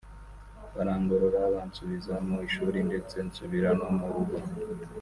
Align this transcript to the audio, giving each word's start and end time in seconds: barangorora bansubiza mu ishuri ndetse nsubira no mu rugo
barangorora 0.75 1.39
bansubiza 1.53 2.13
mu 2.27 2.35
ishuri 2.47 2.77
ndetse 2.89 3.15
nsubira 3.27 3.69
no 3.79 3.87
mu 3.97 4.05
rugo 4.13 4.37